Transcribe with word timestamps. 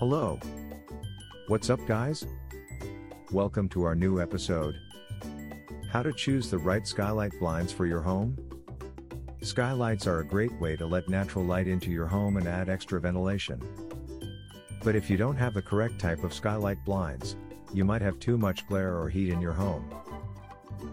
Hello. 0.00 0.40
What's 1.48 1.68
up, 1.68 1.78
guys? 1.86 2.24
Welcome 3.32 3.68
to 3.68 3.82
our 3.82 3.94
new 3.94 4.18
episode. 4.18 4.74
How 5.90 6.02
to 6.02 6.10
choose 6.14 6.48
the 6.48 6.56
right 6.56 6.86
skylight 6.88 7.38
blinds 7.38 7.70
for 7.70 7.84
your 7.84 8.00
home? 8.00 8.34
Skylights 9.42 10.06
are 10.06 10.20
a 10.20 10.24
great 10.24 10.58
way 10.58 10.74
to 10.74 10.86
let 10.86 11.10
natural 11.10 11.44
light 11.44 11.68
into 11.68 11.90
your 11.90 12.06
home 12.06 12.38
and 12.38 12.48
add 12.48 12.70
extra 12.70 12.98
ventilation. 12.98 13.60
But 14.82 14.96
if 14.96 15.10
you 15.10 15.18
don't 15.18 15.36
have 15.36 15.52
the 15.52 15.60
correct 15.60 15.98
type 15.98 16.24
of 16.24 16.32
skylight 16.32 16.82
blinds, 16.86 17.36
you 17.74 17.84
might 17.84 18.00
have 18.00 18.18
too 18.18 18.38
much 18.38 18.66
glare 18.68 18.98
or 18.98 19.10
heat 19.10 19.28
in 19.28 19.38
your 19.38 19.52
home. 19.52 19.94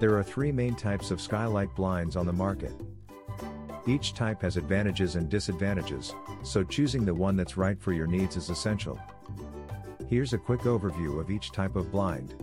There 0.00 0.18
are 0.18 0.24
three 0.24 0.50
main 0.50 0.74
types 0.74 1.12
of 1.12 1.20
skylight 1.20 1.72
blinds 1.76 2.16
on 2.16 2.26
the 2.26 2.32
market. 2.32 2.74
Each 3.88 4.12
type 4.12 4.42
has 4.42 4.58
advantages 4.58 5.16
and 5.16 5.30
disadvantages, 5.30 6.14
so 6.42 6.62
choosing 6.62 7.06
the 7.06 7.14
one 7.14 7.36
that's 7.36 7.56
right 7.56 7.80
for 7.80 7.94
your 7.94 8.06
needs 8.06 8.36
is 8.36 8.50
essential. 8.50 9.00
Here's 10.10 10.34
a 10.34 10.38
quick 10.38 10.60
overview 10.60 11.18
of 11.18 11.30
each 11.30 11.52
type 11.52 11.74
of 11.74 11.90
blind. 11.90 12.34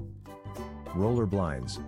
Roller 0.95 1.27
blinds. 1.27 1.79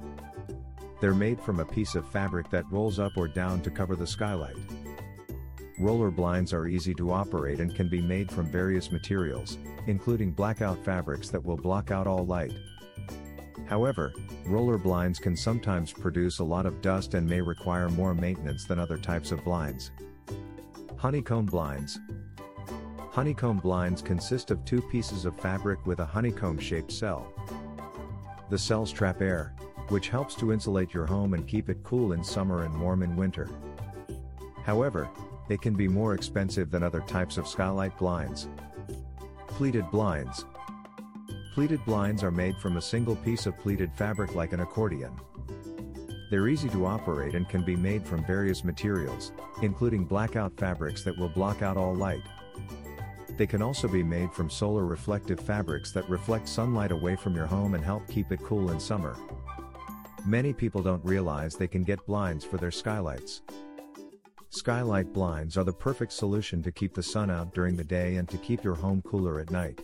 They're 1.02 1.16
made 1.16 1.42
from 1.42 1.60
a 1.60 1.66
piece 1.66 1.96
of 1.96 2.08
fabric 2.08 2.52
that 2.52 2.72
rolls 2.72 3.00
up 3.00 3.18
or 3.18 3.28
down 3.28 3.62
to 3.62 3.72
cover 3.72 3.96
the 3.96 4.06
skylight. 4.06 4.58
Roller 5.80 6.12
blinds 6.12 6.54
are 6.54 6.68
easy 6.68 6.94
to 6.94 7.12
operate 7.12 7.60
and 7.60 7.74
can 7.74 7.90
be 7.90 8.02
made 8.02 8.32
from 8.32 8.46
various 8.46 8.92
materials, 8.92 9.58
including 9.88 10.34
blackout 10.34 10.86
fabrics 10.86 11.30
that 11.30 11.44
will 11.44 11.58
block 11.58 11.90
out 11.90 12.06
all 12.06 12.28
light. 12.28 12.54
However, 13.68 14.14
roller 14.46 14.78
blinds 14.78 15.20
can 15.20 15.36
sometimes 15.36 15.92
produce 15.92 16.40
a 16.40 16.44
lot 16.44 16.66
of 16.66 16.82
dust 16.82 17.14
and 17.14 17.28
may 17.28 17.42
require 17.42 17.90
more 17.90 18.14
maintenance 18.14 18.66
than 18.66 18.80
other 18.80 18.98
types 18.98 19.32
of 19.32 19.44
blinds. 19.44 19.92
Honeycomb 20.96 21.46
blinds. 21.46 22.00
Honeycomb 23.12 23.58
blinds 23.58 24.02
consist 24.02 24.52
of 24.52 24.64
two 24.64 24.82
pieces 24.82 25.26
of 25.26 25.40
fabric 25.40 25.86
with 25.86 26.00
a 26.00 26.06
honeycomb 26.06 26.58
shaped 26.58 26.92
cell. 26.92 27.34
The 28.50 28.58
cells 28.58 28.92
trap 28.92 29.22
air, 29.22 29.54
which 29.90 30.09
helps 30.09 30.36
to 30.36 30.54
insulate 30.54 30.94
your 30.94 31.06
home 31.06 31.34
and 31.34 31.48
keep 31.48 31.70
it 31.70 31.84
cool 31.84 32.14
in 32.14 32.24
summer 32.24 32.64
and 32.64 32.81
warm 32.81 33.04
in 33.04 33.16
winter. 33.16 33.50
However, 34.64 35.09
they 35.50 35.58
can 35.58 35.74
be 35.74 35.88
more 35.88 36.14
expensive 36.14 36.72
than 36.72 36.84
other 36.84 37.02
types 37.02 37.38
of 37.38 37.48
skylight 37.48 37.98
blinds. 37.98 38.48
Pleated 39.48 39.90
blinds. 39.92 40.46
Pleated 41.58 41.83
blinds 41.86 42.23
are 42.23 42.30
made 42.30 42.55
from 42.55 42.77
a 42.77 42.81
single 42.83 43.16
piece 43.16 43.47
of 43.47 43.58
pleated 43.58 43.91
fabric 43.91 44.36
like 44.36 44.53
an 44.53 44.59
accordion. 44.59 45.11
They're 46.30 46.50
easy 46.50 46.69
to 46.69 46.86
operate 46.86 47.33
and 47.33 47.50
can 47.50 47.66
be 47.66 47.75
made 47.75 48.05
from 48.05 48.23
various 48.25 48.63
materials, 48.63 49.31
including 49.63 50.05
blackout 50.05 50.55
fabrics 50.55 51.03
that 51.03 51.17
will 51.17 51.30
block 51.30 51.63
out 51.63 51.75
all 51.75 51.95
light. 51.95 52.22
They 53.38 53.47
can 53.47 53.63
also 53.63 53.88
be 53.88 54.03
made 54.03 54.31
from 54.31 54.52
solar 54.52 54.85
reflective 54.85 55.39
fabrics 55.39 55.91
that 55.94 56.08
reflect 56.08 56.47
sunlight 56.47 56.91
away 56.91 57.16
from 57.16 57.33
your 57.35 57.47
home 57.47 57.73
and 57.73 57.83
help 57.83 58.08
keep 58.08 58.31
it 58.31 58.44
cool 58.44 58.69
in 58.69 58.80
summer. 58.80 59.17
Many 60.28 60.53
people 60.53 60.83
don't 60.83 61.03
realize 61.03 61.55
they 61.55 61.67
can 61.67 61.83
get 61.83 62.05
blinds 62.05 62.45
for 62.45 62.58
their 62.58 62.69
skylights. 62.69 63.41
Skylight 64.52 65.11
blinds 65.11 65.58
are 65.58 65.63
the 65.63 65.73
perfect 65.73 66.11
solution 66.11 66.61
to 66.61 66.72
keep 66.72 66.94
the 66.94 67.02
sun 67.02 67.31
out 67.31 67.55
during 67.55 67.75
the 67.75 67.83
day 67.83 68.17
and 68.17 68.30
to 68.30 68.38
keep 68.38 68.63
your 68.63 68.75
home 68.75 69.02
cooler 69.02 69.39
at 69.39 69.50
night. 69.50 69.81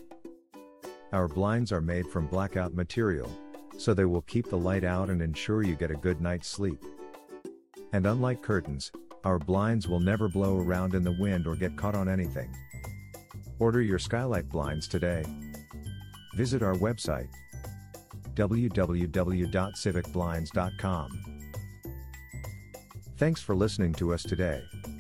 Our 1.14 1.28
blinds 1.28 1.72
are 1.72 1.80
made 1.80 2.08
from 2.08 2.26
blackout 2.26 2.74
material, 2.74 3.30
so 3.78 3.94
they 3.94 4.06
will 4.06 4.24
keep 4.24 4.50
the 4.50 4.58
light 4.58 4.84
out 4.84 5.12
and 5.12 5.22
ensure 5.22 5.62
you 5.62 5.76
get 5.76 5.92
a 5.92 5.96
good 5.96 6.20
night's 6.20 6.48
sleep. 6.48 6.84
And 7.92 8.08
unlike 8.08 8.42
curtains, 8.42 8.92
our 9.24 9.38
blinds 9.38 9.88
will 9.88 10.00
never 10.00 10.28
blow 10.28 10.58
around 10.58 10.96
in 10.96 11.04
the 11.04 11.16
wind 11.20 11.46
or 11.46 11.56
get 11.56 11.78
caught 11.78 11.94
on 11.94 12.10
anything. 12.10 12.52
Order 13.60 13.84
your 13.84 14.00
skylight 14.00 14.50
blinds 14.50 14.88
today. 14.88 15.24
Visit 16.34 16.64
our 16.64 16.74
website 16.74 17.30
www.civicblinds.com. 18.34 21.10
Thanks 23.18 23.44
for 23.44 23.56
listening 23.56 23.94
to 23.94 24.12
us 24.12 24.24
today. 24.24 24.64